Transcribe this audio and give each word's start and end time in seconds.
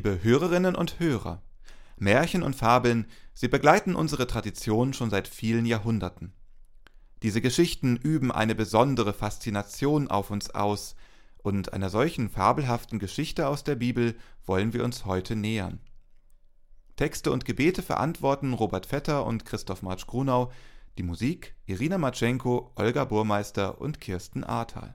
Liebe 0.00 0.22
Hörerinnen 0.22 0.76
und 0.76 0.98
Hörer, 0.98 1.42
Märchen 1.98 2.42
und 2.42 2.56
Fabeln, 2.56 3.04
sie 3.34 3.48
begleiten 3.48 3.94
unsere 3.94 4.26
Tradition 4.26 4.94
schon 4.94 5.10
seit 5.10 5.28
vielen 5.28 5.66
Jahrhunderten. 5.66 6.32
Diese 7.22 7.42
Geschichten 7.42 7.96
üben 7.96 8.32
eine 8.32 8.54
besondere 8.54 9.12
Faszination 9.12 10.08
auf 10.08 10.30
uns 10.30 10.48
aus, 10.54 10.96
und 11.42 11.74
einer 11.74 11.90
solchen 11.90 12.30
fabelhaften 12.30 12.98
Geschichte 12.98 13.46
aus 13.46 13.62
der 13.62 13.74
Bibel 13.74 14.16
wollen 14.46 14.72
wir 14.72 14.84
uns 14.84 15.04
heute 15.04 15.36
nähern. 15.36 15.80
Texte 16.96 17.30
und 17.30 17.44
Gebete 17.44 17.82
verantworten 17.82 18.54
Robert 18.54 18.86
Vetter 18.86 19.26
und 19.26 19.44
Christoph 19.44 19.82
Marsch 19.82 20.06
Grunau, 20.06 20.50
die 20.96 21.02
Musik 21.02 21.54
Irina 21.66 21.98
Matschenko, 21.98 22.72
Olga 22.74 23.04
Burmeister 23.04 23.82
und 23.82 24.00
Kirsten 24.00 24.44
Ahrtal. 24.44 24.94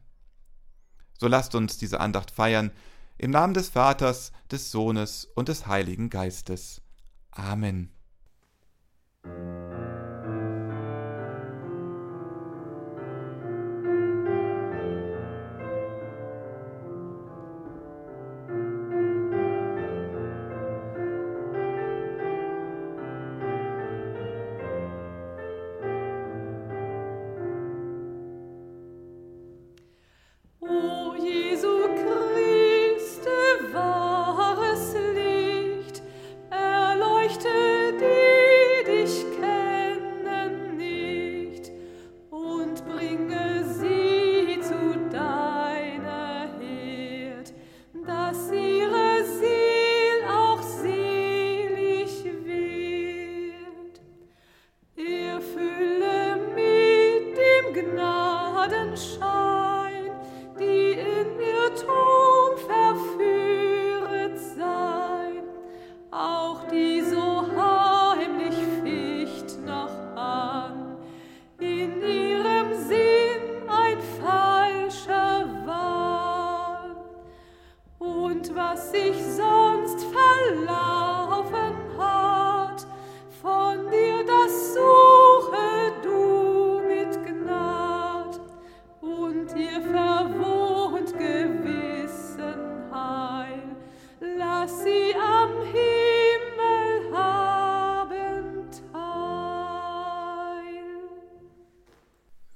So 1.20 1.28
lasst 1.28 1.54
uns 1.54 1.78
diese 1.78 2.00
Andacht 2.00 2.32
feiern, 2.32 2.72
im 3.18 3.32
Namen 3.32 3.54
des 3.54 3.70
Vaters, 3.70 4.32
des 4.52 4.72
Sohnes 4.72 5.26
und 5.36 5.48
des 5.48 5.68
Heiligen 5.68 6.10
Geistes. 6.10 6.82
Amen. 7.32 7.92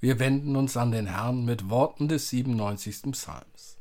Wir 0.01 0.17
wenden 0.17 0.55
uns 0.55 0.75
an 0.75 0.91
den 0.91 1.05
Herrn 1.05 1.45
mit 1.45 1.69
Worten 1.69 2.07
des 2.07 2.29
97. 2.29 3.11
Psalms. 3.11 3.77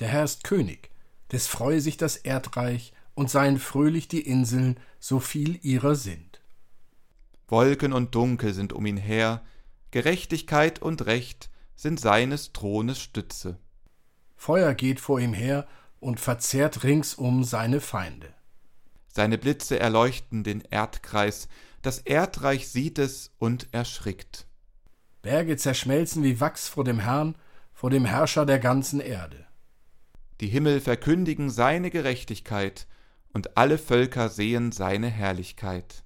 Der 0.00 0.08
Herr 0.08 0.24
ist 0.24 0.44
König, 0.44 0.90
des 1.32 1.46
freue 1.46 1.80
sich 1.80 1.96
das 1.96 2.16
Erdreich 2.16 2.92
und 3.14 3.30
seien 3.30 3.58
fröhlich 3.58 4.06
die 4.08 4.20
Inseln, 4.20 4.78
so 4.98 5.18
viel 5.18 5.58
ihrer 5.64 5.94
sind. 5.94 6.42
Wolken 7.48 7.94
und 7.94 8.14
Dunkel 8.14 8.52
sind 8.52 8.74
um 8.74 8.84
ihn 8.84 8.98
her, 8.98 9.42
Gerechtigkeit 9.92 10.82
und 10.82 11.06
Recht 11.06 11.48
sind 11.74 12.00
seines 12.00 12.52
Thrones 12.52 13.00
Stütze. 13.00 13.58
Feuer 14.36 14.74
geht 14.74 15.00
vor 15.00 15.20
ihm 15.20 15.32
her 15.32 15.66
und 16.00 16.18
verzehrt 16.18 16.82
ringsum 16.82 17.44
seine 17.44 17.80
Feinde. 17.80 18.34
Seine 19.08 19.38
Blitze 19.38 19.78
erleuchten 19.78 20.44
den 20.44 20.62
Erdkreis, 20.62 21.48
das 21.82 21.98
Erdreich 21.98 22.68
sieht 22.68 22.98
es 22.98 23.32
und 23.38 23.68
erschrickt. 23.72 24.46
Berge 25.22 25.56
zerschmelzen 25.56 26.22
wie 26.22 26.40
Wachs 26.40 26.68
vor 26.68 26.84
dem 26.84 27.00
Herrn, 27.00 27.36
vor 27.72 27.90
dem 27.90 28.04
Herrscher 28.04 28.46
der 28.46 28.58
ganzen 28.58 29.00
Erde. 29.00 29.46
Die 30.40 30.48
Himmel 30.48 30.80
verkündigen 30.80 31.50
seine 31.50 31.90
Gerechtigkeit, 31.90 32.86
und 33.32 33.56
alle 33.56 33.78
Völker 33.78 34.28
sehen 34.28 34.72
seine 34.72 35.08
Herrlichkeit. 35.08 36.02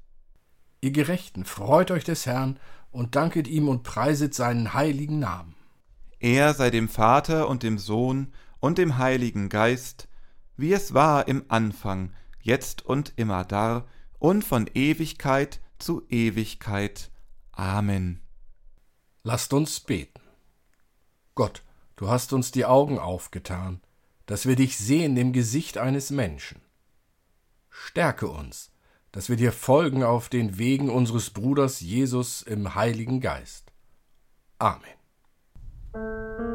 Ihr 0.80 0.90
Gerechten, 0.90 1.44
freut 1.44 1.90
euch 1.90 2.04
des 2.04 2.26
Herrn 2.26 2.58
und 2.90 3.16
danket 3.16 3.48
ihm 3.48 3.68
und 3.68 3.82
preiset 3.82 4.34
seinen 4.34 4.74
heiligen 4.74 5.20
Namen. 5.20 5.54
Er 6.20 6.54
sei 6.54 6.70
dem 6.70 6.88
Vater 6.88 7.48
und 7.48 7.62
dem 7.62 7.78
Sohn 7.78 8.32
und 8.64 8.78
dem 8.78 8.96
Heiligen 8.96 9.50
Geist, 9.50 10.08
wie 10.56 10.72
es 10.72 10.94
war 10.94 11.28
im 11.28 11.44
Anfang, 11.48 12.14
jetzt 12.40 12.82
und 12.82 13.12
immer 13.16 13.44
dar 13.44 13.86
und 14.18 14.42
von 14.42 14.70
Ewigkeit 14.72 15.60
zu 15.78 16.02
Ewigkeit. 16.08 17.10
Amen. 17.52 18.22
Lasst 19.22 19.52
uns 19.52 19.80
beten. 19.80 20.22
Gott, 21.34 21.62
du 21.96 22.08
hast 22.08 22.32
uns 22.32 22.52
die 22.52 22.64
Augen 22.64 22.98
aufgetan, 22.98 23.82
dass 24.24 24.46
wir 24.46 24.56
dich 24.56 24.78
sehen 24.78 25.14
im 25.18 25.34
Gesicht 25.34 25.76
eines 25.76 26.08
Menschen. 26.08 26.62
Stärke 27.68 28.28
uns, 28.28 28.72
dass 29.12 29.28
wir 29.28 29.36
dir 29.36 29.52
folgen 29.52 30.02
auf 30.02 30.30
den 30.30 30.56
Wegen 30.56 30.88
unseres 30.88 31.28
Bruders 31.28 31.80
Jesus 31.80 32.40
im 32.40 32.74
Heiligen 32.74 33.20
Geist. 33.20 33.74
Amen. 34.58 36.53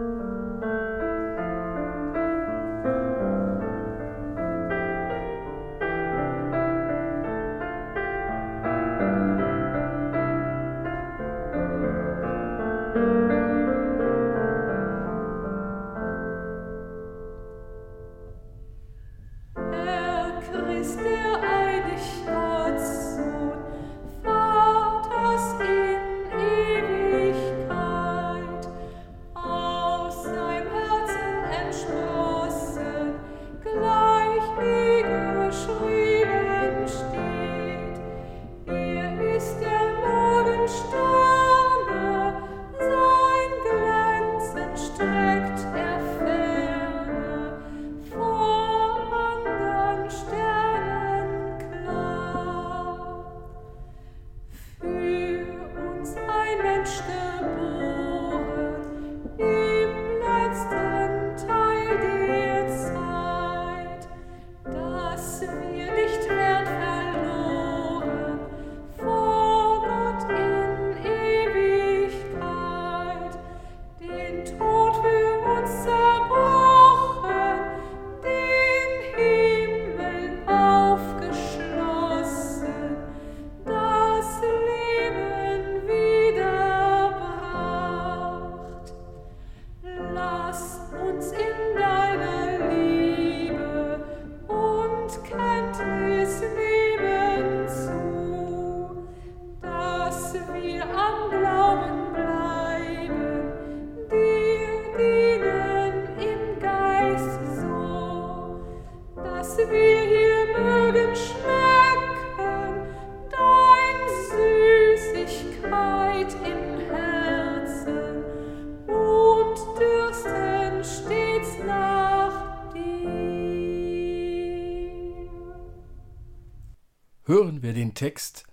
Text, 128.00 128.46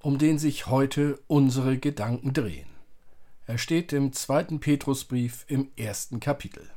um 0.00 0.18
den 0.18 0.40
sich 0.40 0.66
heute 0.66 1.20
unsere 1.28 1.78
Gedanken 1.78 2.32
drehen. 2.32 2.66
Er 3.46 3.56
steht 3.56 3.92
im 3.92 4.12
zweiten 4.12 4.58
Petrusbrief 4.58 5.44
im 5.46 5.70
ersten 5.76 6.18
Kapitel. 6.18 6.68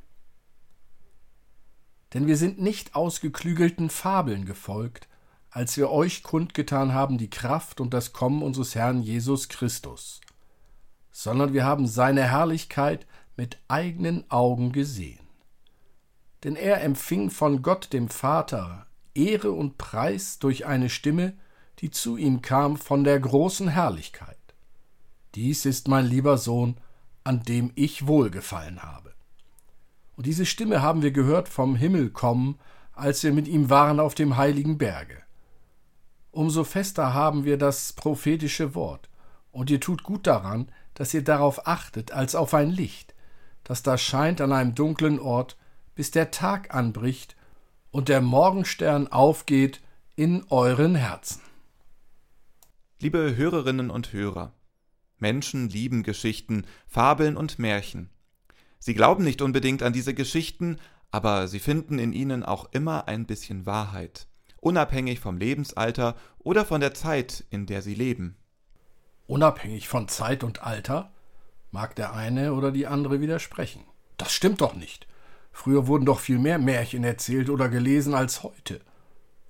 Denn 2.13 2.27
wir 2.27 2.37
sind 2.37 2.61
nicht 2.61 2.93
ausgeklügelten 2.93 3.89
Fabeln 3.89 4.45
gefolgt, 4.45 5.07
als 5.49 5.77
wir 5.77 5.89
euch 5.89 6.21
kundgetan 6.21 6.93
haben 6.93 7.17
die 7.17 7.31
Kraft 7.31 7.81
und 7.81 7.91
das 7.91 8.13
Kommen 8.13 8.43
unseres 8.43 8.75
Herrn 8.75 9.01
Jesus 9.01 9.49
Christus, 9.49 10.21
sondern 11.11 11.53
wir 11.53 11.65
haben 11.65 11.87
seine 11.87 12.29
Herrlichkeit 12.29 13.07
mit 13.35 13.57
eigenen 13.67 14.29
Augen 14.29 14.71
gesehen. 14.73 15.25
Denn 16.43 16.55
er 16.55 16.83
empfing 16.83 17.31
von 17.31 17.63
Gott 17.63 17.93
dem 17.93 18.09
Vater 18.09 18.85
Ehre 19.15 19.53
und 19.53 19.79
Preis 19.79 20.37
durch 20.37 20.67
eine 20.67 20.89
Stimme, 20.89 21.33
die 21.79 21.91
zu 21.91 22.17
ihm 22.17 22.41
kam 22.41 22.77
von 22.77 23.03
der 23.03 23.19
großen 23.19 23.67
Herrlichkeit. 23.67 24.37
Dies 25.35 25.65
ist 25.65 25.87
mein 25.87 26.05
lieber 26.05 26.37
Sohn, 26.37 26.77
an 27.23 27.43
dem 27.43 27.71
ich 27.75 28.07
wohlgefallen 28.07 28.83
habe. 28.83 29.13
Und 30.15 30.25
diese 30.25 30.45
Stimme 30.45 30.81
haben 30.81 31.01
wir 31.01 31.11
gehört 31.11 31.49
vom 31.49 31.75
Himmel 31.75 32.09
kommen, 32.09 32.57
als 32.93 33.23
wir 33.23 33.33
mit 33.33 33.47
ihm 33.47 33.69
waren 33.69 33.99
auf 33.99 34.15
dem 34.15 34.37
heiligen 34.37 34.77
Berge. 34.77 35.17
Umso 36.31 36.63
fester 36.63 37.13
haben 37.13 37.43
wir 37.43 37.57
das 37.57 37.93
prophetische 37.93 38.75
Wort, 38.75 39.09
und 39.51 39.69
ihr 39.69 39.79
tut 39.79 40.03
gut 40.03 40.27
daran, 40.27 40.69
dass 40.93 41.13
ihr 41.13 41.23
darauf 41.23 41.67
achtet 41.67 42.11
als 42.11 42.35
auf 42.35 42.53
ein 42.53 42.69
Licht, 42.69 43.13
das 43.63 43.83
da 43.83 43.97
scheint 43.97 44.39
an 44.41 44.51
einem 44.51 44.75
dunklen 44.75 45.19
Ort, 45.19 45.57
bis 45.95 46.11
der 46.11 46.31
Tag 46.31 46.73
anbricht 46.73 47.35
und 47.91 48.09
der 48.09 48.21
Morgenstern 48.21 49.07
aufgeht 49.07 49.81
in 50.15 50.45
euren 50.49 50.95
Herzen. 50.95 51.41
Liebe 53.05 53.35
Hörerinnen 53.35 53.91
und 53.91 54.13
Hörer, 54.13 54.51
Menschen 55.19 55.69
lieben 55.69 56.01
Geschichten, 56.01 56.65
Fabeln 56.87 57.37
und 57.37 57.59
Märchen. 57.59 58.09
Sie 58.79 58.95
glauben 58.95 59.23
nicht 59.23 59.43
unbedingt 59.43 59.83
an 59.83 59.93
diese 59.93 60.15
Geschichten, 60.15 60.79
aber 61.11 61.47
sie 61.47 61.59
finden 61.59 61.99
in 61.99 62.13
ihnen 62.13 62.41
auch 62.41 62.67
immer 62.71 63.07
ein 63.07 63.27
bisschen 63.27 63.67
Wahrheit, 63.67 64.25
unabhängig 64.59 65.19
vom 65.19 65.37
Lebensalter 65.37 66.15
oder 66.39 66.65
von 66.65 66.81
der 66.81 66.95
Zeit, 66.95 67.43
in 67.51 67.67
der 67.67 67.83
sie 67.83 67.93
leben. 67.93 68.37
Unabhängig 69.27 69.87
von 69.87 70.07
Zeit 70.07 70.43
und 70.43 70.63
Alter? 70.63 71.13
mag 71.69 71.95
der 71.95 72.11
eine 72.15 72.53
oder 72.53 72.71
die 72.71 72.87
andere 72.87 73.21
widersprechen. 73.21 73.83
Das 74.17 74.33
stimmt 74.33 74.61
doch 74.61 74.73
nicht. 74.73 75.05
Früher 75.51 75.85
wurden 75.85 76.07
doch 76.07 76.21
viel 76.21 76.39
mehr 76.39 76.57
Märchen 76.57 77.03
erzählt 77.03 77.51
oder 77.51 77.69
gelesen 77.69 78.15
als 78.15 78.41
heute. 78.41 78.81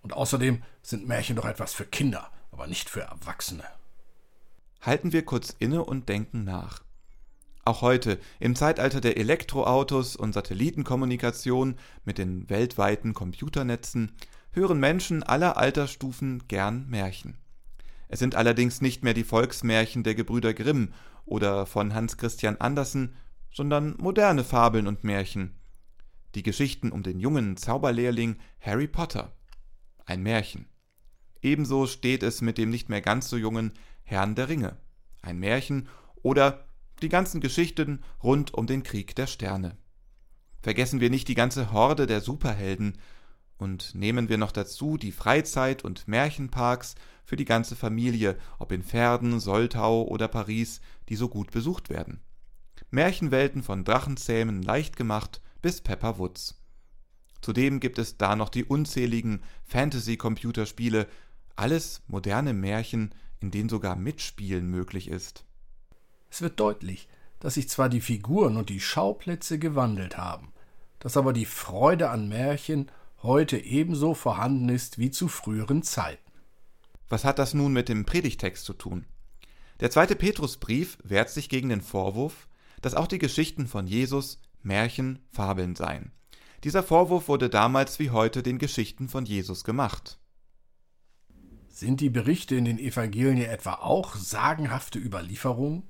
Und 0.01 0.11
außerdem 0.11 0.61
sind 0.81 1.07
Märchen 1.07 1.37
doch 1.37 1.45
etwas 1.45 1.73
für 1.73 1.85
Kinder, 1.85 2.29
aber 2.55 2.67
nicht 2.67 2.89
für 2.89 3.01
Erwachsene. 3.01 3.65
Halten 4.79 5.11
wir 5.11 5.25
kurz 5.25 5.53
inne 5.59 5.83
und 5.83 6.07
denken 6.07 6.45
nach. 6.45 6.83
Auch 7.65 7.81
heute, 7.81 8.17
im 8.39 8.55
Zeitalter 8.55 9.01
der 9.01 9.17
Elektroautos 9.17 10.15
und 10.15 10.31
Satellitenkommunikation 10.31 11.75
mit 12.05 12.17
den 12.17 12.49
weltweiten 12.49 13.13
Computernetzen, 13.13 14.13
hören 14.53 14.79
Menschen 14.79 15.21
aller 15.21 15.57
Altersstufen 15.57 16.47
gern 16.47 16.87
Märchen. 16.87 17.35
Es 18.07 18.19
sind 18.19 18.35
allerdings 18.35 18.79
nicht 18.79 19.03
mehr 19.03 19.13
die 19.13 19.25
Volksmärchen 19.25 20.03
der 20.03 20.15
Gebrüder 20.15 20.53
Grimm 20.53 20.93
oder 21.25 21.65
von 21.65 21.93
Hans 21.93 22.15
Christian 22.15 22.55
Andersen, 22.61 23.17
sondern 23.51 23.95
moderne 23.97 24.45
Fabeln 24.45 24.87
und 24.87 25.03
Märchen. 25.03 25.59
Die 26.35 26.43
Geschichten 26.43 26.93
um 26.93 27.03
den 27.03 27.19
jungen 27.19 27.57
Zauberlehrling 27.57 28.37
Harry 28.61 28.87
Potter. 28.87 29.33
Ein 30.05 30.23
Märchen. 30.23 30.69
Ebenso 31.41 31.87
steht 31.87 32.23
es 32.23 32.41
mit 32.41 32.57
dem 32.57 32.69
nicht 32.69 32.89
mehr 32.89 33.01
ganz 33.01 33.29
so 33.29 33.37
jungen 33.37 33.71
Herrn 34.03 34.35
der 34.35 34.49
Ringe. 34.49 34.77
Ein 35.21 35.39
Märchen 35.39 35.87
oder 36.21 36.65
die 37.01 37.09
ganzen 37.09 37.41
Geschichten 37.41 38.03
rund 38.23 38.53
um 38.53 38.67
den 38.67 38.83
Krieg 38.83 39.15
der 39.15 39.27
Sterne. 39.27 39.77
Vergessen 40.61 40.99
wir 40.99 41.09
nicht 41.09 41.27
die 41.27 41.35
ganze 41.35 41.71
Horde 41.71 42.07
der 42.07 42.21
Superhelden 42.21 42.97
und 43.57 43.95
nehmen 43.95 44.29
wir 44.29 44.37
noch 44.37 44.51
dazu 44.51 44.97
die 44.97 45.11
Freizeit- 45.11 45.83
und 45.83 46.07
Märchenparks 46.07 46.95
für 47.23 47.35
die 47.35 47.45
ganze 47.45 47.75
Familie, 47.75 48.37
ob 48.59 48.71
in 48.71 48.83
Verden, 48.83 49.39
Soltau 49.39 50.03
oder 50.03 50.27
Paris, 50.27 50.81
die 51.09 51.15
so 51.15 51.29
gut 51.29 51.51
besucht 51.51 51.89
werden. 51.89 52.21
Märchenwelten 52.91 53.63
von 53.63 53.83
Drachenzähmen 53.83 54.61
leicht 54.61 54.95
gemacht 54.95 55.41
bis 55.61 55.81
Pepper 55.81 56.17
Woods. 56.17 56.61
Zudem 57.41 57.79
gibt 57.79 57.99
es 57.99 58.17
da 58.17 58.35
noch 58.35 58.49
die 58.49 58.63
unzähligen 58.63 59.43
Fantasy-Computerspiele, 59.65 61.07
alles 61.55 62.01
moderne 62.07 62.53
Märchen, 62.53 63.13
in 63.39 63.51
denen 63.51 63.69
sogar 63.69 63.95
Mitspielen 63.95 64.69
möglich 64.69 65.07
ist. 65.09 65.45
Es 66.29 66.41
wird 66.41 66.59
deutlich, 66.59 67.07
dass 67.39 67.55
sich 67.55 67.69
zwar 67.69 67.89
die 67.89 68.01
Figuren 68.01 68.57
und 68.57 68.69
die 68.69 68.79
Schauplätze 68.79 69.59
gewandelt 69.59 70.17
haben, 70.17 70.51
dass 70.99 71.17
aber 71.17 71.33
die 71.33 71.45
Freude 71.45 72.09
an 72.09 72.27
Märchen 72.27 72.91
heute 73.21 73.57
ebenso 73.57 74.13
vorhanden 74.13 74.69
ist 74.69 74.97
wie 74.97 75.11
zu 75.11 75.27
früheren 75.27 75.83
Zeiten. 75.83 76.31
Was 77.09 77.23
hat 77.23 77.39
das 77.39 77.53
nun 77.53 77.73
mit 77.73 77.89
dem 77.89 78.05
Predigtext 78.05 78.65
zu 78.65 78.73
tun? 78.73 79.05
Der 79.79 79.91
zweite 79.91 80.15
Petrusbrief 80.15 80.97
wehrt 81.03 81.29
sich 81.29 81.49
gegen 81.49 81.69
den 81.69 81.81
Vorwurf, 81.81 82.47
dass 82.81 82.95
auch 82.95 83.07
die 83.07 83.19
Geschichten 83.19 83.67
von 83.67 83.87
Jesus 83.87 84.39
Märchen, 84.63 85.19
Fabeln 85.31 85.75
seien. 85.75 86.11
Dieser 86.63 86.81
Vorwurf 86.81 87.27
wurde 87.27 87.49
damals 87.49 87.99
wie 87.99 88.09
heute 88.09 88.41
den 88.41 88.57
Geschichten 88.57 89.07
von 89.09 89.25
Jesus 89.25 89.63
gemacht. 89.63 90.17
Sind 91.75 91.99
die 91.99 92.09
Berichte 92.09 92.55
in 92.55 92.63
den 92.63 92.79
Evangelien 92.79 93.49
etwa 93.49 93.73
auch 93.73 94.15
sagenhafte 94.15 94.97
Überlieferungen? 94.97 95.83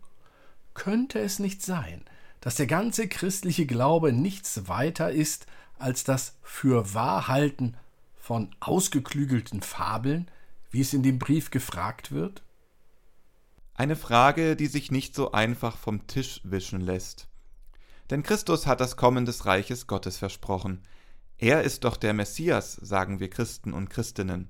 Könnte 0.74 1.20
es 1.20 1.38
nicht 1.38 1.62
sein, 1.62 2.04
dass 2.42 2.56
der 2.56 2.66
ganze 2.66 3.08
christliche 3.08 3.68
Glaube 3.68 4.12
nichts 4.12 4.68
weiter 4.68 5.12
ist 5.12 5.46
als 5.78 6.04
das 6.04 6.40
Fürwahrhalten 6.42 7.78
von 8.16 8.50
ausgeklügelten 8.62 9.62
Fabeln, 9.62 10.28
wie 10.72 10.82
es 10.82 10.92
in 10.92 11.04
dem 11.04 11.20
Brief 11.20 11.52
gefragt 11.52 12.12
wird? 12.12 12.42
Eine 13.76 13.96
Frage, 13.96 14.56
die 14.56 14.66
sich 14.66 14.90
nicht 14.90 15.14
so 15.14 15.34
einfach 15.34 15.78
vom 15.78 16.08
Tisch 16.08 16.42
wischen 16.44 16.82
lässt. 16.82 17.28
Denn 18.10 18.24
Christus 18.24 18.66
hat 18.66 18.80
das 18.82 18.98
Kommen 18.98 19.26
des 19.26 19.46
Reiches 19.46 19.86
Gottes 19.86 20.18
versprochen. 20.18 20.84
Er 21.38 21.62
ist 21.62 21.84
doch 21.84 21.96
der 21.96 22.16
Messias, 22.16 22.74
sagen 22.74 23.20
wir 23.20 23.30
Christen 23.30 23.72
und 23.72 23.92
Christinnen. 23.92 24.50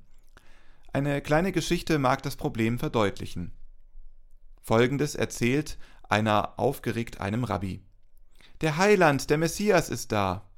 Eine 0.95 1.21
kleine 1.21 1.51
Geschichte 1.51 1.99
mag 1.99 2.23
das 2.23 2.37
Problem 2.37 2.79
verdeutlichen. 2.79 3.51
Folgendes 4.61 5.13
erzählt 5.13 5.77
einer 6.07 6.57
aufgeregt 6.57 7.19
einem 7.19 7.43
Rabbi. 7.43 7.83
Der 8.61 8.77
Heiland, 8.77 9.29
der 9.29 9.37
Messias 9.37 9.89
ist 9.89 10.13
da. 10.13 10.49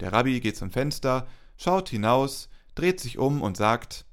Der 0.00 0.14
Rabbi 0.14 0.40
geht 0.40 0.56
zum 0.56 0.70
Fenster, 0.70 1.26
schaut 1.58 1.90
hinaus, 1.90 2.48
dreht 2.74 3.00
sich 3.00 3.18
um 3.18 3.42
und 3.42 3.58
sagt 3.58 4.06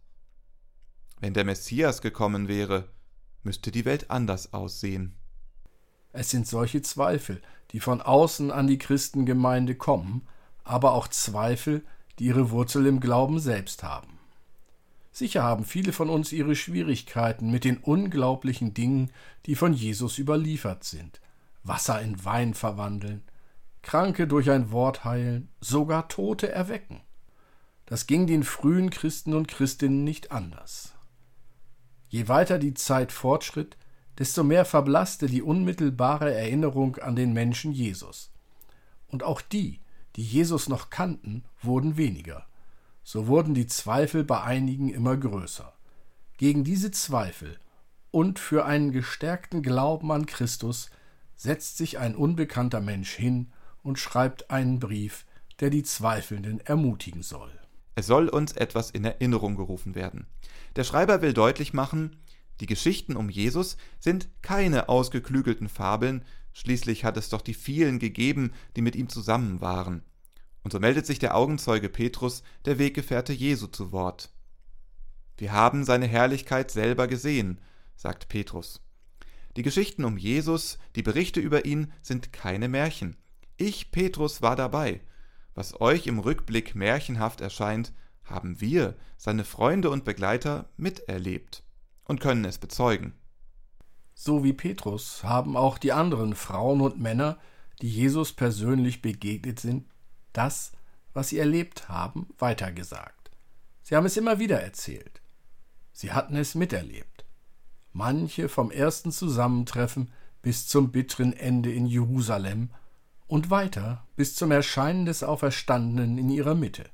Wenn 1.21 1.33
der 1.33 1.45
Messias 1.45 2.01
gekommen 2.01 2.49
wäre, 2.49 2.89
müsste 3.43 3.71
die 3.71 3.85
Welt 3.85 4.11
anders 4.11 4.51
aussehen. 4.51 5.15
Es 6.11 6.29
sind 6.29 6.45
solche 6.45 6.81
Zweifel, 6.81 7.41
die 7.71 7.79
von 7.79 8.01
außen 8.01 8.51
an 8.51 8.67
die 8.67 8.79
Christengemeinde 8.79 9.75
kommen, 9.75 10.27
aber 10.65 10.91
auch 10.91 11.07
Zweifel, 11.07 11.85
die 12.19 12.25
ihre 12.25 12.51
Wurzel 12.51 12.85
im 12.85 12.99
Glauben 12.99 13.39
selbst 13.39 13.83
haben. 13.83 14.16
Sicher 15.17 15.41
haben 15.41 15.65
viele 15.65 15.93
von 15.93 16.11
uns 16.11 16.31
ihre 16.31 16.55
Schwierigkeiten 16.55 17.49
mit 17.49 17.63
den 17.63 17.77
unglaublichen 17.77 18.75
Dingen, 18.75 19.09
die 19.47 19.55
von 19.55 19.73
Jesus 19.73 20.19
überliefert 20.19 20.83
sind. 20.83 21.21
Wasser 21.63 21.99
in 22.03 22.23
Wein 22.23 22.53
verwandeln, 22.53 23.23
Kranke 23.81 24.27
durch 24.27 24.51
ein 24.51 24.69
Wort 24.69 25.05
heilen, 25.05 25.49
sogar 25.59 26.07
Tote 26.07 26.51
erwecken. 26.51 27.01
Das 27.87 28.05
ging 28.05 28.27
den 28.27 28.43
frühen 28.43 28.91
Christen 28.91 29.33
und 29.33 29.47
Christinnen 29.47 30.03
nicht 30.03 30.31
anders. 30.31 30.93
Je 32.09 32.27
weiter 32.27 32.59
die 32.59 32.75
Zeit 32.75 33.11
fortschritt, 33.11 33.75
desto 34.19 34.43
mehr 34.43 34.65
verblasste 34.65 35.25
die 35.25 35.41
unmittelbare 35.41 36.31
Erinnerung 36.31 36.97
an 36.97 37.15
den 37.15 37.33
Menschen 37.33 37.71
Jesus. 37.71 38.31
Und 39.07 39.23
auch 39.23 39.41
die, 39.41 39.79
die 40.15 40.21
Jesus 40.23 40.69
noch 40.69 40.91
kannten, 40.91 41.43
wurden 41.63 41.97
weniger 41.97 42.45
so 43.07 43.27
wurden 43.27 43.53
die 43.53 43.67
Zweifel 43.67 44.25
bei 44.25 44.43
einigen 44.43 44.89
immer 44.89 45.15
größer. 45.15 45.71
Gegen 46.35 46.65
diese 46.65 46.91
Zweifel 46.91 47.57
und 48.11 48.37
für 48.37 48.65
einen 48.65 48.91
gestärkten 48.91 49.63
Glauben 49.63 50.11
an 50.11 50.25
Christus 50.25 50.89
setzt 51.33 51.77
sich 51.77 51.99
ein 51.99 52.17
unbekannter 52.17 52.81
Mensch 52.81 53.13
hin 53.13 53.53
und 53.81 53.97
schreibt 53.97 54.51
einen 54.51 54.79
Brief, 54.79 55.25
der 55.61 55.69
die 55.69 55.83
Zweifelnden 55.83 56.59
ermutigen 56.59 57.23
soll. 57.23 57.49
Es 57.95 58.07
soll 58.07 58.27
uns 58.27 58.51
etwas 58.51 58.91
in 58.91 59.05
Erinnerung 59.05 59.55
gerufen 59.55 59.95
werden. 59.95 60.27
Der 60.75 60.83
Schreiber 60.83 61.21
will 61.21 61.31
deutlich 61.31 61.73
machen, 61.73 62.17
die 62.59 62.65
Geschichten 62.65 63.15
um 63.15 63.29
Jesus 63.29 63.77
sind 64.01 64.27
keine 64.41 64.89
ausgeklügelten 64.89 65.69
Fabeln, 65.69 66.25
schließlich 66.51 67.05
hat 67.05 67.15
es 67.15 67.29
doch 67.29 67.41
die 67.41 67.53
vielen 67.53 67.99
gegeben, 67.99 68.51
die 68.75 68.81
mit 68.81 68.97
ihm 68.97 69.07
zusammen 69.07 69.61
waren. 69.61 70.03
Und 70.63 70.71
so 70.71 70.79
meldet 70.79 71.05
sich 71.05 71.19
der 71.19 71.35
Augenzeuge 71.35 71.89
Petrus, 71.89 72.43
der 72.65 72.79
Weggefährte 72.79 73.33
Jesu, 73.33 73.67
zu 73.67 73.91
Wort. 73.91 74.29
Wir 75.37 75.51
haben 75.51 75.83
seine 75.83 76.07
Herrlichkeit 76.07 76.71
selber 76.71 77.07
gesehen, 77.07 77.61
sagt 77.95 78.27
Petrus. 78.27 78.81
Die 79.55 79.63
Geschichten 79.63 80.05
um 80.05 80.17
Jesus, 80.17 80.77
die 80.95 81.03
Berichte 81.03 81.39
über 81.39 81.65
ihn 81.65 81.91
sind 82.01 82.33
keine 82.33 82.67
Märchen. 82.67 83.17
Ich, 83.57 83.91
Petrus, 83.91 84.41
war 84.41 84.55
dabei. 84.55 85.01
Was 85.55 85.81
euch 85.81 86.05
im 86.05 86.19
Rückblick 86.19 86.75
märchenhaft 86.75 87.41
erscheint, 87.41 87.91
haben 88.23 88.61
wir, 88.61 88.95
seine 89.17 89.43
Freunde 89.43 89.89
und 89.89 90.05
Begleiter, 90.05 90.69
miterlebt 90.77 91.63
und 92.03 92.19
können 92.19 92.45
es 92.45 92.57
bezeugen. 92.59 93.13
So 94.13 94.43
wie 94.43 94.53
Petrus 94.53 95.23
haben 95.23 95.55
auch 95.55 95.77
die 95.77 95.91
anderen 95.91 96.35
Frauen 96.35 96.81
und 96.81 96.99
Männer, 96.99 97.39
die 97.81 97.89
Jesus 97.89 98.33
persönlich 98.33 99.01
begegnet 99.01 99.59
sind, 99.59 99.87
das, 100.33 100.71
was 101.13 101.29
sie 101.29 101.39
erlebt 101.39 101.89
haben, 101.89 102.27
weitergesagt. 102.37 103.31
Sie 103.83 103.95
haben 103.95 104.05
es 104.05 104.17
immer 104.17 104.39
wieder 104.39 104.61
erzählt. 104.61 105.21
Sie 105.93 106.11
hatten 106.11 106.35
es 106.35 106.55
miterlebt. 106.55 107.25
Manche 107.93 108.49
vom 108.49 108.69
ersten 108.69 109.11
Zusammentreffen 109.11 110.11
bis 110.41 110.67
zum 110.67 110.91
bitteren 110.91 111.33
Ende 111.33 111.73
in 111.73 111.87
Jerusalem 111.87 112.69
und 113.27 113.49
weiter 113.49 114.05
bis 114.15 114.35
zum 114.35 114.51
Erscheinen 114.51 115.05
des 115.05 115.23
Auferstandenen 115.23 116.17
in 116.17 116.29
ihrer 116.29 116.55
Mitte. 116.55 116.89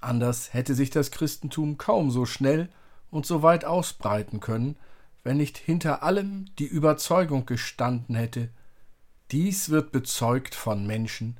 Anders 0.00 0.52
hätte 0.52 0.74
sich 0.74 0.90
das 0.90 1.10
Christentum 1.10 1.78
kaum 1.78 2.10
so 2.10 2.26
schnell 2.26 2.68
und 3.10 3.26
so 3.26 3.42
weit 3.42 3.64
ausbreiten 3.64 4.40
können, 4.40 4.76
wenn 5.24 5.38
nicht 5.38 5.58
hinter 5.58 6.02
allem 6.02 6.46
die 6.58 6.66
Überzeugung 6.66 7.46
gestanden 7.46 8.14
hätte, 8.14 8.50
dies 9.32 9.70
wird 9.70 9.90
bezeugt 9.90 10.54
von 10.54 10.86
Menschen, 10.86 11.38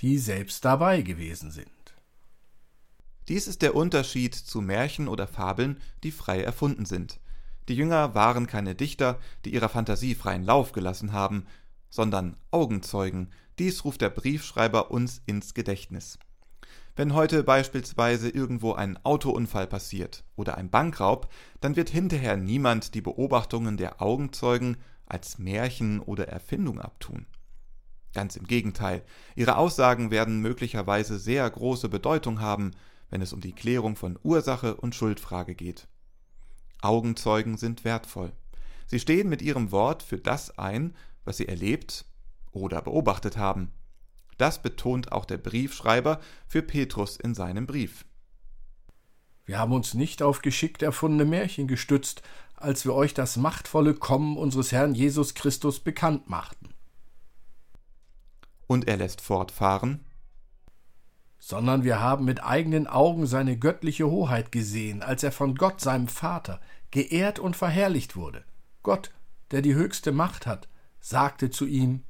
die 0.00 0.18
selbst 0.18 0.64
dabei 0.64 1.02
gewesen 1.02 1.50
sind. 1.50 1.70
Dies 3.28 3.48
ist 3.48 3.62
der 3.62 3.74
Unterschied 3.74 4.34
zu 4.34 4.60
Märchen 4.60 5.08
oder 5.08 5.26
Fabeln, 5.26 5.80
die 6.04 6.12
frei 6.12 6.42
erfunden 6.42 6.84
sind. 6.84 7.18
Die 7.68 7.74
Jünger 7.74 8.14
waren 8.14 8.46
keine 8.46 8.76
Dichter, 8.76 9.18
die 9.44 9.52
ihrer 9.52 9.68
Fantasie 9.68 10.14
freien 10.14 10.44
Lauf 10.44 10.72
gelassen 10.72 11.12
haben, 11.12 11.46
sondern 11.90 12.36
Augenzeugen. 12.52 13.30
Dies 13.58 13.84
ruft 13.84 14.00
der 14.00 14.10
Briefschreiber 14.10 14.90
uns 14.90 15.22
ins 15.26 15.54
Gedächtnis. 15.54 16.18
Wenn 16.94 17.14
heute 17.14 17.42
beispielsweise 17.42 18.30
irgendwo 18.30 18.72
ein 18.72 18.98
Autounfall 19.04 19.66
passiert 19.66 20.24
oder 20.36 20.56
ein 20.56 20.70
Bankraub, 20.70 21.28
dann 21.60 21.76
wird 21.76 21.90
hinterher 21.90 22.36
niemand 22.36 22.94
die 22.94 23.02
Beobachtungen 23.02 23.76
der 23.76 24.00
Augenzeugen 24.00 24.76
als 25.04 25.38
Märchen 25.38 26.00
oder 26.00 26.28
Erfindung 26.28 26.80
abtun. 26.80 27.26
Ganz 28.16 28.34
im 28.34 28.46
Gegenteil, 28.46 29.02
ihre 29.34 29.58
Aussagen 29.58 30.10
werden 30.10 30.40
möglicherweise 30.40 31.18
sehr 31.18 31.50
große 31.50 31.90
Bedeutung 31.90 32.40
haben, 32.40 32.70
wenn 33.10 33.20
es 33.20 33.34
um 33.34 33.42
die 33.42 33.52
Klärung 33.52 33.94
von 33.94 34.18
Ursache 34.22 34.74
und 34.74 34.94
Schuldfrage 34.94 35.54
geht. 35.54 35.86
Augenzeugen 36.80 37.58
sind 37.58 37.84
wertvoll. 37.84 38.32
Sie 38.86 39.00
stehen 39.00 39.28
mit 39.28 39.42
ihrem 39.42 39.70
Wort 39.70 40.02
für 40.02 40.16
das 40.16 40.56
ein, 40.58 40.96
was 41.26 41.36
sie 41.36 41.46
erlebt 41.46 42.06
oder 42.52 42.80
beobachtet 42.80 43.36
haben. 43.36 43.70
Das 44.38 44.62
betont 44.62 45.12
auch 45.12 45.26
der 45.26 45.36
Briefschreiber 45.36 46.18
für 46.48 46.62
Petrus 46.62 47.18
in 47.18 47.34
seinem 47.34 47.66
Brief. 47.66 48.06
Wir 49.44 49.58
haben 49.58 49.74
uns 49.74 49.92
nicht 49.92 50.22
auf 50.22 50.40
geschickt 50.40 50.80
erfundene 50.80 51.26
Märchen 51.26 51.68
gestützt, 51.68 52.22
als 52.54 52.86
wir 52.86 52.94
euch 52.94 53.12
das 53.12 53.36
machtvolle 53.36 53.92
Kommen 53.92 54.38
unseres 54.38 54.72
Herrn 54.72 54.94
Jesus 54.94 55.34
Christus 55.34 55.80
bekannt 55.80 56.30
machten. 56.30 56.75
Und 58.66 58.88
er 58.88 58.96
lässt 58.96 59.20
fortfahren, 59.20 60.04
sondern 61.38 61.84
wir 61.84 62.00
haben 62.00 62.24
mit 62.24 62.42
eigenen 62.42 62.86
Augen 62.86 63.26
seine 63.26 63.56
göttliche 63.56 64.10
Hoheit 64.10 64.50
gesehen, 64.50 65.02
als 65.02 65.22
er 65.22 65.32
von 65.32 65.54
Gott, 65.54 65.80
seinem 65.80 66.08
Vater, 66.08 66.60
geehrt 66.90 67.38
und 67.38 67.56
verherrlicht 67.56 68.16
wurde. 68.16 68.44
Gott, 68.82 69.12
der 69.50 69.62
die 69.62 69.74
höchste 69.74 70.12
Macht 70.12 70.46
hat, 70.46 70.68
sagte 71.00 71.50
zu 71.50 71.66
ihm 71.66 72.02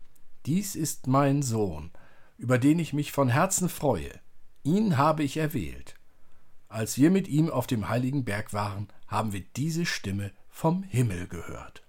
Dies 0.46 0.76
ist 0.76 1.06
mein 1.06 1.42
Sohn, 1.42 1.90
über 2.38 2.58
den 2.58 2.78
ich 2.78 2.92
mich 2.92 3.12
von 3.12 3.28
Herzen 3.28 3.68
freue, 3.68 4.10
ihn 4.62 4.96
habe 4.96 5.22
ich 5.22 5.36
erwählt. 5.36 5.96
Als 6.68 6.96
wir 6.96 7.10
mit 7.10 7.28
ihm 7.28 7.50
auf 7.50 7.66
dem 7.66 7.88
heiligen 7.88 8.24
Berg 8.24 8.52
waren, 8.52 8.88
haben 9.06 9.32
wir 9.32 9.42
diese 9.56 9.86
Stimme 9.86 10.32
vom 10.48 10.82
Himmel 10.82 11.28
gehört. 11.28 11.82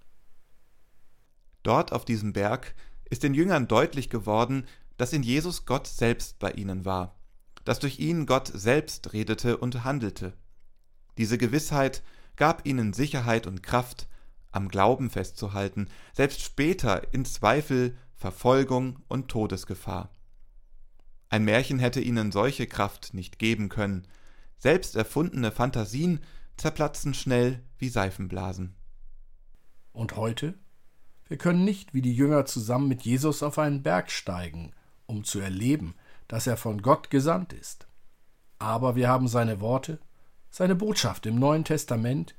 Dort 1.62 1.92
auf 1.92 2.04
diesem 2.04 2.32
Berg 2.32 2.74
ist 3.10 3.22
den 3.22 3.34
Jüngern 3.34 3.68
deutlich 3.68 4.10
geworden, 4.10 4.66
dass 4.96 5.12
in 5.12 5.22
Jesus 5.22 5.64
Gott 5.64 5.86
selbst 5.86 6.38
bei 6.38 6.52
ihnen 6.52 6.84
war, 6.84 7.16
dass 7.64 7.78
durch 7.78 7.98
ihn 7.98 8.26
Gott 8.26 8.50
selbst 8.52 9.12
redete 9.12 9.56
und 9.56 9.84
handelte. 9.84 10.34
Diese 11.16 11.38
Gewissheit 11.38 12.02
gab 12.36 12.66
ihnen 12.66 12.92
Sicherheit 12.92 13.46
und 13.46 13.62
Kraft, 13.62 14.08
am 14.50 14.68
Glauben 14.68 15.10
festzuhalten, 15.10 15.88
selbst 16.14 16.42
später 16.42 17.12
in 17.12 17.24
Zweifel, 17.24 17.96
Verfolgung 18.14 19.02
und 19.08 19.28
Todesgefahr. 19.28 20.10
Ein 21.28 21.44
Märchen 21.44 21.78
hätte 21.78 22.00
ihnen 22.00 22.32
solche 22.32 22.66
Kraft 22.66 23.12
nicht 23.12 23.38
geben 23.38 23.68
können. 23.68 24.06
Selbst 24.56 24.96
erfundene 24.96 25.52
Fantasien 25.52 26.20
zerplatzen 26.56 27.14
schnell 27.14 27.62
wie 27.76 27.88
Seifenblasen. 27.88 28.74
Und 29.92 30.16
heute? 30.16 30.54
Wir 31.28 31.36
können 31.36 31.64
nicht 31.64 31.94
wie 31.94 32.02
die 32.02 32.14
Jünger 32.14 32.46
zusammen 32.46 32.88
mit 32.88 33.02
Jesus 33.02 33.42
auf 33.42 33.58
einen 33.58 33.82
Berg 33.82 34.10
steigen, 34.10 34.72
um 35.06 35.24
zu 35.24 35.40
erleben, 35.40 35.94
dass 36.26 36.46
er 36.46 36.56
von 36.56 36.82
Gott 36.82 37.10
gesandt 37.10 37.52
ist. 37.52 37.86
Aber 38.58 38.96
wir 38.96 39.08
haben 39.08 39.28
seine 39.28 39.60
Worte, 39.60 40.00
seine 40.50 40.74
Botschaft 40.74 41.26
im 41.26 41.38
Neuen 41.38 41.64
Testament, 41.64 42.34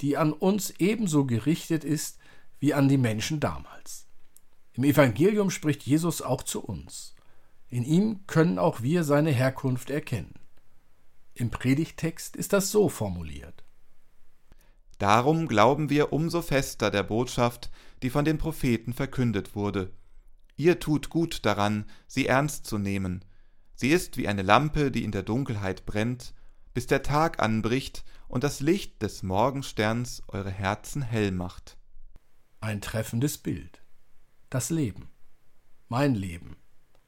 die 0.00 0.16
an 0.16 0.32
uns 0.32 0.70
ebenso 0.78 1.24
gerichtet 1.24 1.84
ist 1.84 2.18
wie 2.60 2.74
an 2.74 2.88
die 2.88 2.98
Menschen 2.98 3.40
damals. 3.40 4.06
Im 4.74 4.84
Evangelium 4.84 5.50
spricht 5.50 5.82
Jesus 5.82 6.22
auch 6.22 6.42
zu 6.42 6.62
uns. 6.62 7.14
In 7.68 7.84
ihm 7.84 8.26
können 8.26 8.58
auch 8.58 8.82
wir 8.82 9.04
seine 9.04 9.30
Herkunft 9.30 9.90
erkennen. 9.90 10.34
Im 11.34 11.50
Predigtext 11.50 12.36
ist 12.36 12.52
das 12.52 12.70
so 12.70 12.88
formuliert. 12.88 13.64
Darum 14.98 15.48
glauben 15.48 15.90
wir 15.90 16.12
umso 16.12 16.42
fester 16.42 16.90
der 16.90 17.02
Botschaft, 17.02 17.70
die 18.02 18.10
von 18.10 18.24
den 18.24 18.38
Propheten 18.38 18.92
verkündet 18.92 19.54
wurde. 19.54 19.92
Ihr 20.56 20.78
tut 20.80 21.08
gut 21.08 21.44
daran, 21.46 21.86
sie 22.06 22.26
ernst 22.26 22.66
zu 22.66 22.78
nehmen. 22.78 23.24
Sie 23.74 23.90
ist 23.90 24.16
wie 24.16 24.28
eine 24.28 24.42
Lampe, 24.42 24.90
die 24.90 25.04
in 25.04 25.12
der 25.12 25.22
Dunkelheit 25.22 25.86
brennt, 25.86 26.34
bis 26.74 26.86
der 26.86 27.02
Tag 27.02 27.42
anbricht 27.42 28.04
und 28.28 28.44
das 28.44 28.60
Licht 28.60 29.02
des 29.02 29.22
Morgensterns 29.22 30.22
eure 30.28 30.50
Herzen 30.50 31.02
hell 31.02 31.32
macht. 31.32 31.76
Ein 32.60 32.80
treffendes 32.80 33.38
Bild. 33.38 33.82
Das 34.50 34.70
Leben, 34.70 35.08
mein 35.88 36.14
Leben, 36.14 36.56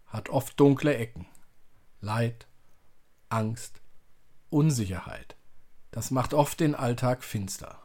hat 0.06 0.28
oft 0.28 0.58
dunkle 0.58 0.96
Ecken. 0.96 1.26
Leid, 2.00 2.46
Angst, 3.28 3.80
Unsicherheit. 4.50 5.36
Das 5.90 6.10
macht 6.10 6.34
oft 6.34 6.60
den 6.60 6.74
Alltag 6.74 7.22
finster. 7.22 7.78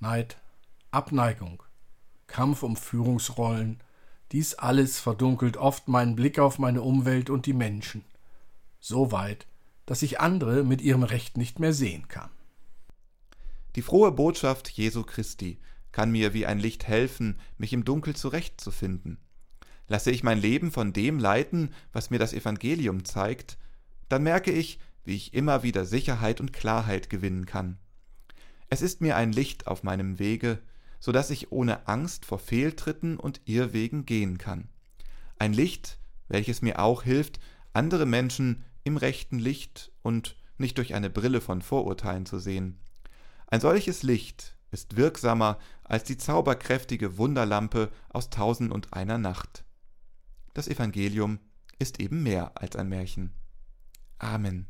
Neid, 0.00 0.38
Abneigung, 0.90 1.62
Kampf 2.26 2.62
um 2.62 2.76
Führungsrollen, 2.76 3.80
dies 4.32 4.54
alles 4.54 4.98
verdunkelt 4.98 5.56
oft 5.56 5.88
meinen 5.88 6.16
Blick 6.16 6.38
auf 6.38 6.58
meine 6.58 6.82
Umwelt 6.82 7.30
und 7.30 7.46
die 7.46 7.52
Menschen. 7.52 8.04
So 8.80 9.12
weit, 9.12 9.46
dass 9.86 10.02
ich 10.02 10.20
andere 10.20 10.64
mit 10.64 10.82
ihrem 10.82 11.04
Recht 11.04 11.36
nicht 11.36 11.58
mehr 11.60 11.72
sehen 11.72 12.08
kann. 12.08 12.30
Die 13.76 13.82
frohe 13.82 14.10
Botschaft 14.10 14.68
Jesu 14.68 15.04
Christi 15.04 15.58
kann 15.92 16.10
mir 16.10 16.34
wie 16.34 16.46
ein 16.46 16.58
Licht 16.58 16.88
helfen, 16.88 17.38
mich 17.56 17.72
im 17.72 17.84
Dunkel 17.84 18.16
zurechtzufinden. 18.16 19.18
Lasse 19.88 20.10
ich 20.10 20.24
mein 20.24 20.40
Leben 20.40 20.72
von 20.72 20.92
dem 20.92 21.18
leiten, 21.18 21.72
was 21.92 22.10
mir 22.10 22.18
das 22.18 22.32
Evangelium 22.32 23.04
zeigt, 23.04 23.56
dann 24.08 24.22
merke 24.22 24.50
ich, 24.50 24.80
wie 25.04 25.14
ich 25.14 25.34
immer 25.34 25.62
wieder 25.62 25.84
Sicherheit 25.84 26.40
und 26.40 26.52
Klarheit 26.52 27.08
gewinnen 27.08 27.46
kann. 27.46 27.78
Es 28.68 28.82
ist 28.82 29.00
mir 29.00 29.16
ein 29.16 29.32
Licht 29.32 29.68
auf 29.68 29.84
meinem 29.84 30.18
Wege, 30.18 30.58
so 31.00 31.12
dass 31.12 31.30
ich 31.30 31.52
ohne 31.52 31.86
Angst 31.88 32.24
vor 32.24 32.38
Fehltritten 32.38 33.18
und 33.18 33.40
Irrwegen 33.44 34.06
gehen 34.06 34.38
kann. 34.38 34.68
Ein 35.38 35.52
Licht, 35.52 35.98
welches 36.28 36.62
mir 36.62 36.78
auch 36.80 37.02
hilft, 37.02 37.38
andere 37.72 38.06
Menschen 38.06 38.64
im 38.84 38.96
rechten 38.96 39.38
Licht 39.38 39.92
und 40.02 40.36
nicht 40.58 40.78
durch 40.78 40.94
eine 40.94 41.10
Brille 41.10 41.40
von 41.40 41.62
Vorurteilen 41.62 42.26
zu 42.26 42.38
sehen. 42.38 42.78
Ein 43.48 43.60
solches 43.60 44.02
Licht 44.02 44.56
ist 44.70 44.96
wirksamer 44.96 45.58
als 45.84 46.04
die 46.04 46.16
zauberkräftige 46.16 47.18
Wunderlampe 47.18 47.90
aus 48.08 48.30
Tausend 48.30 48.72
und 48.72 48.92
einer 48.92 49.18
Nacht 49.18 49.66
das 50.56 50.68
Evangelium 50.68 51.38
ist 51.78 52.00
eben 52.00 52.22
mehr 52.22 52.52
als 52.54 52.76
ein 52.76 52.88
Märchen. 52.88 53.34
Amen. 54.18 54.66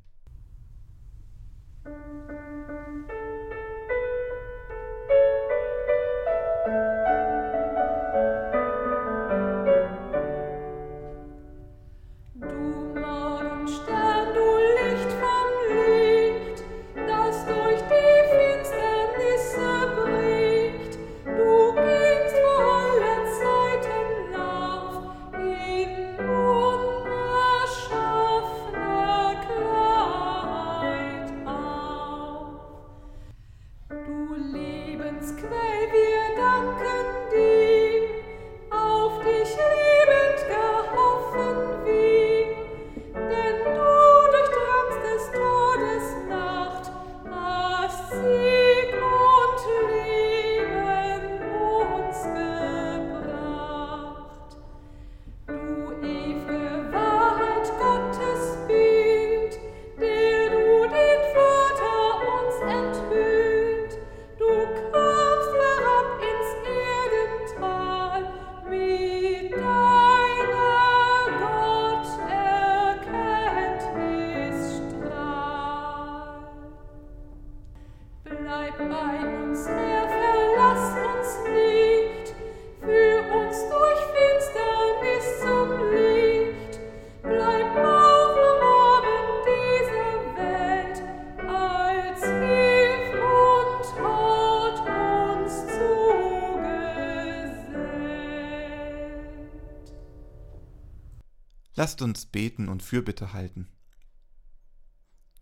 Lasst 101.76 102.02
uns 102.02 102.26
beten 102.26 102.68
und 102.68 102.82
Fürbitte 102.82 103.32
halten. 103.32 103.68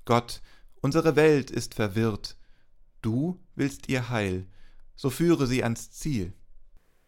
Gott, 0.05 0.43
unsere 0.83 1.17
Welt 1.17 1.51
ist 1.51 1.75
verwirrt, 1.75 2.37
du 3.01 3.41
willst 3.55 3.89
ihr 3.89 4.11
Heil, 4.11 4.47
so 4.97 5.11
führe 5.11 5.47
sie 5.47 5.63
ans 5.63 5.93
Ziel. 5.93 6.35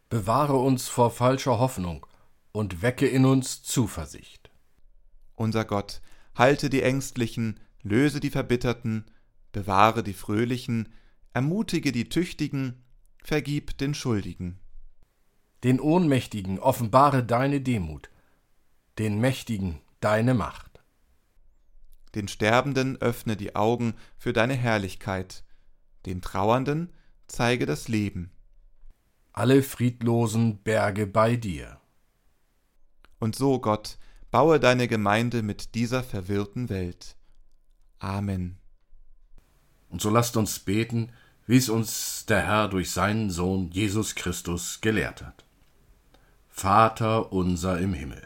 Bewahre 0.09 0.57
uns 0.57 0.89
vor 0.89 1.11
falscher 1.11 1.59
Hoffnung 1.59 2.07
und 2.53 2.83
wecke 2.83 3.07
in 3.07 3.25
uns 3.25 3.62
Zuversicht. 3.62 4.51
Unser 5.35 5.65
Gott, 5.65 6.01
halte 6.35 6.71
die 6.71 6.83
Ängstlichen, 6.83 7.61
löse 7.83 8.21
die 8.21 8.31
Verbitterten, 8.31 9.11
bewahre 9.53 10.03
die 10.03 10.15
Fröhlichen, 10.15 10.89
ermutige 11.33 11.93
die 11.93 12.09
Tüchtigen, 12.09 12.85
vergib 13.23 13.77
den 13.79 13.93
Schuldigen. 13.95 14.61
Den 15.65 15.81
Ohnmächtigen 15.81 16.61
offenbare 16.61 17.25
deine 17.25 17.61
Demut, 17.61 18.11
den 18.99 19.21
Mächtigen 19.21 19.81
deine 20.01 20.35
Macht. 20.35 20.83
Den 22.15 22.29
Sterbenden 22.29 22.97
öffne 23.01 23.37
die 23.37 23.55
Augen 23.57 23.95
für 24.17 24.33
deine 24.33 24.55
Herrlichkeit, 24.55 25.45
den 26.07 26.23
Trauernden 26.23 26.93
zeige 27.27 27.67
das 27.67 27.89
Leben. 27.89 28.31
Alle 29.33 29.63
Friedlosen 29.63 30.63
berge 30.63 31.07
bei 31.07 31.37
dir. 31.37 31.81
Und 33.19 33.37
so, 33.37 33.61
Gott, 33.61 33.99
baue 34.31 34.61
deine 34.61 34.89
Gemeinde 34.89 35.43
mit 35.43 35.75
dieser 35.75 36.03
verwirrten 36.03 36.69
Welt. 36.69 37.17
Amen. 37.99 38.59
Und 39.89 40.01
so 40.01 40.11
lasst 40.11 40.37
uns 40.37 40.59
beten, 40.59 41.13
wie 41.47 41.57
es 41.57 41.69
uns 41.69 42.27
der 42.27 42.47
Herr 42.47 42.69
durch 42.69 42.91
seinen 42.91 43.31
Sohn 43.31 43.71
Jesus 43.71 44.15
Christus 44.15 44.81
gelehrt 44.81 45.23
hat. 45.23 45.45
Vater 46.49 47.33
unser 47.33 47.79
im 47.79 47.93
Himmel, 47.95 48.26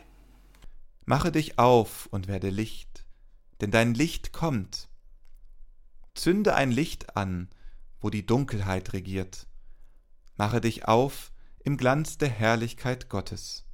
Mache 1.05 1.31
dich 1.31 1.57
auf 1.57 2.07
und 2.07 2.27
werde 2.27 2.49
Licht, 2.49 3.05
denn 3.59 3.71
dein 3.71 3.93
Licht 3.93 4.33
kommt. 4.33 4.89
Zünde 6.13 6.55
ein 6.55 6.71
Licht 6.71 7.15
an, 7.15 7.49
wo 7.99 8.09
die 8.09 8.25
Dunkelheit 8.25 8.93
regiert. 8.93 9.47
Mache 10.37 10.61
dich 10.61 10.87
auf 10.87 11.31
im 11.63 11.77
Glanz 11.77 12.17
der 12.17 12.29
Herrlichkeit 12.29 13.09
Gottes. 13.09 13.65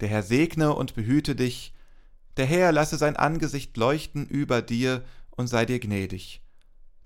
Der 0.00 0.08
Herr 0.08 0.22
segne 0.22 0.74
und 0.74 0.94
behüte 0.94 1.34
dich, 1.36 1.74
der 2.36 2.46
Herr 2.46 2.72
lasse 2.72 2.96
sein 2.96 3.16
Angesicht 3.16 3.76
leuchten 3.76 4.26
über 4.26 4.62
dir 4.62 5.04
und 5.30 5.48
sei 5.48 5.66
dir 5.66 5.78
gnädig. 5.78 6.42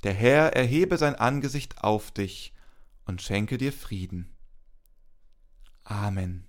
Der 0.02 0.12
Herr 0.12 0.54
erhebe 0.54 0.98
sein 0.98 1.14
Angesicht 1.14 1.83
auf 1.83 2.11
dich 2.11 2.52
und 3.04 3.22
schenke 3.22 3.59
dir 3.59 3.72
Frieden. 3.72 4.35
Amen. 5.83 6.46